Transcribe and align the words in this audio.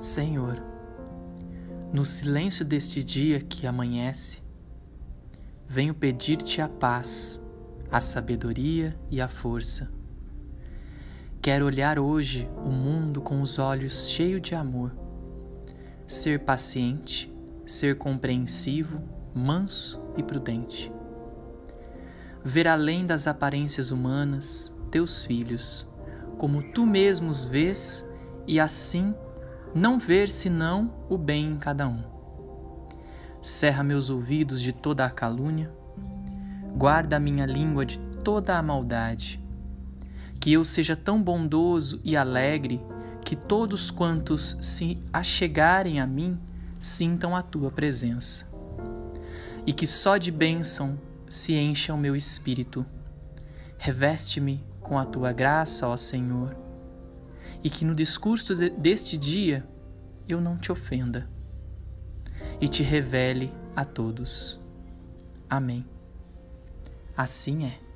Senhor, 0.00 0.62
no 1.92 2.06
silêncio 2.06 2.64
deste 2.64 3.04
dia 3.04 3.38
que 3.38 3.66
amanhece, 3.66 4.42
venho 5.68 5.92
pedir-te 5.92 6.62
a 6.62 6.68
paz, 6.70 7.38
a 7.92 8.00
sabedoria 8.00 8.98
e 9.10 9.20
a 9.20 9.28
força. 9.28 9.92
Quero 11.42 11.66
olhar 11.66 11.98
hoje 11.98 12.48
o 12.64 12.70
mundo 12.70 13.20
com 13.20 13.42
os 13.42 13.58
olhos 13.58 14.08
cheios 14.08 14.40
de 14.40 14.54
amor, 14.54 14.90
ser 16.06 16.46
paciente, 16.46 17.30
ser 17.66 17.98
compreensivo, 17.98 19.02
manso 19.34 20.02
e 20.16 20.22
prudente. 20.22 20.90
Ver 22.42 22.66
além 22.66 23.04
das 23.04 23.26
aparências 23.26 23.90
humanas 23.90 24.74
teus 24.90 25.26
filhos, 25.26 25.86
como 26.38 26.72
tu 26.72 26.86
mesmo 26.86 27.28
os 27.28 27.44
vês, 27.44 28.08
e 28.46 28.58
assim 28.58 29.14
não 29.74 29.98
ver 29.98 30.28
senão 30.28 30.92
o 31.08 31.16
bem 31.16 31.52
em 31.52 31.56
cada 31.56 31.86
um. 31.86 32.02
Cerra 33.40 33.82
meus 33.82 34.10
ouvidos 34.10 34.60
de 34.60 34.72
toda 34.72 35.04
a 35.04 35.10
calúnia, 35.10 35.70
guarda 36.76 37.16
a 37.16 37.20
minha 37.20 37.46
língua 37.46 37.86
de 37.86 37.98
toda 38.24 38.58
a 38.58 38.62
maldade. 38.62 39.40
Que 40.40 40.52
eu 40.52 40.64
seja 40.64 40.96
tão 40.96 41.22
bondoso 41.22 42.00
e 42.02 42.16
alegre 42.16 42.80
que 43.24 43.36
todos 43.36 43.90
quantos 43.90 44.58
se 44.60 44.98
achegarem 45.12 46.00
a 46.00 46.06
mim 46.06 46.38
sintam 46.78 47.36
a 47.36 47.42
tua 47.42 47.70
presença. 47.70 48.48
E 49.66 49.72
que 49.72 49.86
só 49.86 50.16
de 50.16 50.32
bênção 50.32 50.98
se 51.28 51.54
encha 51.54 51.94
o 51.94 51.98
meu 51.98 52.16
espírito. 52.16 52.84
Reveste-me 53.78 54.64
com 54.80 54.98
a 54.98 55.04
tua 55.04 55.32
graça, 55.32 55.86
ó 55.86 55.96
Senhor 55.96 56.69
e 57.62 57.70
que 57.70 57.84
no 57.84 57.94
discurso 57.94 58.54
deste 58.70 59.16
dia 59.16 59.66
eu 60.28 60.40
não 60.40 60.56
te 60.56 60.72
ofenda 60.72 61.28
e 62.60 62.68
te 62.68 62.82
revele 62.82 63.52
a 63.74 63.84
todos. 63.84 64.60
Amém. 65.48 65.84
Assim 67.16 67.66
é. 67.66 67.89